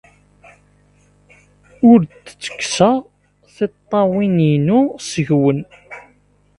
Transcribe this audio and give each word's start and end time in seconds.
Ur 1.91 1.99
d-ttekkseɣ 2.03 2.97
tiṭṭawin-inu 3.55 4.81
seg-wen. 5.09 5.59